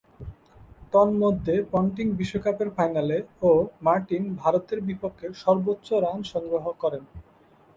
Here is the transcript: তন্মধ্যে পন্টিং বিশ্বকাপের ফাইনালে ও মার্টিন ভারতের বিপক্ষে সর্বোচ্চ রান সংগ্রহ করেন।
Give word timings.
তন্মধ্যে 0.93 1.55
পন্টিং 1.71 2.05
বিশ্বকাপের 2.19 2.69
ফাইনালে 2.77 3.17
ও 3.41 3.51
মার্টিন 3.85 4.23
ভারতের 4.41 4.79
বিপক্ষে 4.87 5.27
সর্বোচ্চ 5.43 5.87
রান 6.03 6.19
সংগ্রহ 6.33 6.65
করেন। 6.83 7.03